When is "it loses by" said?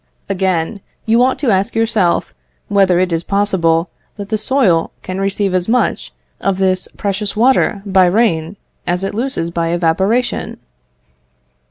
9.03-9.67